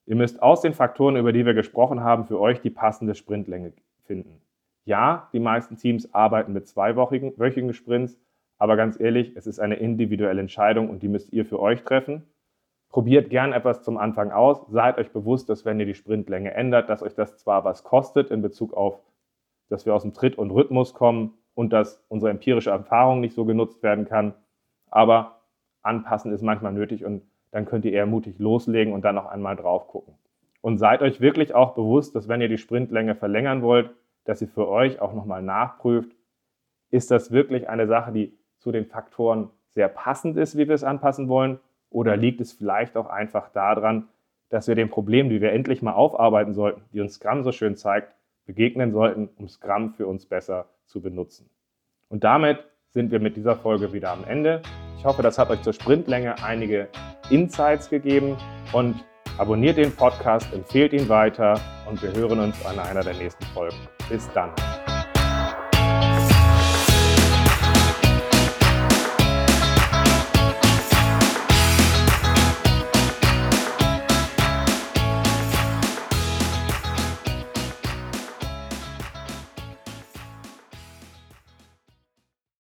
Ihr 0.05 0.17
müsst 0.17 0.43
aus 0.43 0.63
den 0.63 0.75
Faktoren, 0.75 1.15
über 1.15 1.33
die 1.33 1.47
wir 1.47 1.55
gesprochen 1.55 2.03
haben, 2.03 2.25
für 2.25 2.41
euch 2.41 2.61
die 2.61 2.71
passende 2.71 3.15
Sprintlänge 3.15 3.73
finden. 4.03 4.41
Ja, 4.85 5.29
die 5.33 5.39
meisten 5.39 5.77
Teams 5.77 6.13
arbeiten 6.13 6.55
mit 6.55 6.67
zweiwöchigen 6.67 7.73
Sprints, 7.73 8.19
aber 8.59 8.77
ganz 8.77 8.99
ehrlich, 8.99 9.37
es 9.37 9.47
ist 9.47 9.59
eine 9.59 9.77
individuelle 9.77 10.41
Entscheidung 10.41 10.89
und 10.89 11.03
die 11.03 11.09
müsst 11.09 11.33
ihr 11.33 11.45
für 11.45 11.61
euch 11.61 11.83
treffen. 11.83 12.23
Probiert 12.89 13.29
gern 13.29 13.53
etwas 13.53 13.83
zum 13.83 13.99
Anfang 13.99 14.31
aus. 14.31 14.65
Seid 14.71 14.99
euch 14.99 15.11
bewusst, 15.11 15.49
dass 15.49 15.65
wenn 15.65 15.81
ihr 15.81 15.87
die 15.87 15.95
Sprintlänge 15.95 16.55
ändert, 16.55 16.89
dass 16.89 17.03
euch 17.03 17.15
das 17.15 17.37
zwar 17.37 17.65
was 17.65 17.83
kostet 17.83 18.31
in 18.31 18.41
Bezug 18.41 18.73
auf, 18.73 19.01
dass 19.69 19.87
wir 19.87 19.95
aus 19.95 20.03
dem 20.03 20.15
Tritt 20.15 20.39
und 20.39 20.51
Rhythmus 20.51 20.95
kommen 20.95 21.35
und 21.55 21.73
dass 21.73 22.05
unsere 22.09 22.31
empirische 22.31 22.71
Erfahrung 22.71 23.21
nicht 23.21 23.35
so 23.35 23.45
genutzt 23.45 23.83
werden 23.83 24.05
kann, 24.05 24.35
aber 24.91 25.41
anpassen 25.83 26.33
ist 26.33 26.43
manchmal 26.43 26.73
nötig 26.73 27.05
und 27.05 27.23
dann 27.51 27.67
könnt 27.67 27.85
ihr 27.85 27.93
eher 27.93 28.07
mutig 28.07 28.39
loslegen 28.39 28.93
und 28.93 29.05
dann 29.05 29.15
noch 29.15 29.27
einmal 29.27 29.57
drauf 29.57 29.89
gucken. 29.89 30.15
Und 30.61 30.79
seid 30.79 31.03
euch 31.03 31.21
wirklich 31.21 31.55
auch 31.55 31.75
bewusst, 31.75 32.15
dass 32.15 32.29
wenn 32.29 32.41
ihr 32.41 32.49
die 32.49 32.59
Sprintlänge 32.59 33.15
verlängern 33.15 33.63
wollt, 33.63 33.91
dass 34.25 34.41
ihr 34.41 34.49
für 34.49 34.69
euch 34.69 35.01
auch 35.01 35.13
nochmal 35.13 35.43
nachprüft, 35.43 36.17
ist 36.91 37.11
das 37.11 37.33
wirklich 37.33 37.69
eine 37.69 37.87
Sache, 37.87 38.13
die 38.13 38.39
zu 38.65 38.73
den 38.73 38.87
Faktoren 38.87 39.51
sehr 39.69 39.89
passend 39.89 40.39
ist, 40.39 40.57
wie 40.57 40.67
wir 40.67 40.75
es 40.75 40.85
anpassen 40.85 41.29
wollen, 41.29 41.61
oder 41.91 42.17
liegt 42.17 42.41
es 42.41 42.53
vielleicht 42.53 42.97
auch 42.97 43.07
einfach 43.07 43.51
daran, 43.51 44.09
dass 44.49 44.67
wir 44.67 44.75
den 44.75 44.89
Problemen, 44.89 45.29
die 45.31 45.41
wir 45.41 45.53
endlich 45.53 45.83
mal 45.83 45.93
aufarbeiten 45.93 46.55
sollten, 46.55 46.83
die 46.93 47.01
uns 47.01 47.15
Scrum 47.15 47.45
so 47.45 47.53
schön 47.53 47.77
zeigt, 47.77 48.13
begegnen 48.47 48.91
sollten, 48.91 49.29
um 49.37 49.49
Scrum 49.49 49.93
für 49.95 50.07
uns 50.07 50.27
besser 50.27 50.67
zu 50.87 51.01
benutzen. 51.01 51.49
Und 52.09 52.25
damit 52.25 52.65
sind 52.91 53.13
wir 53.13 53.21
mit 53.21 53.37
dieser 53.37 53.57
Folge 53.57 53.93
wieder 53.93 54.11
am 54.11 54.25
Ende. 54.25 54.63
Ich 54.99 55.05
hoffe, 55.05 55.23
das 55.23 55.39
hat 55.39 55.51
euch 55.51 55.63
zur 55.63 55.73
Sprintlänge 55.73 56.43
einige 56.43 56.89
Insights 57.31 57.91
gegeben 57.91 58.37
und 58.73 59.05
abonniert 59.39 59.77
den 59.77 59.93
Podcast, 59.93 60.53
empfehlt 60.55 60.93
ihn 60.93 61.09
weiter 61.09 61.61
und 61.89 62.03
wir 62.03 62.13
hören 62.13 62.41
uns 62.41 62.65
an 62.65 62.79
einer 62.79 63.03
der 63.03 63.15
nächsten 63.15 63.45
Folgen. 63.47 63.77
Bis 64.09 64.31
dann. 64.33 64.51